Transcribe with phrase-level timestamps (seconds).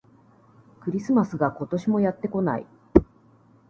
[0.81, 2.65] クリスマスが、今年もやってこない